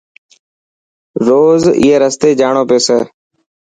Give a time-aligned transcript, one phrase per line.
[1.27, 2.99] روز اي رستي ڄاڻو پيسي.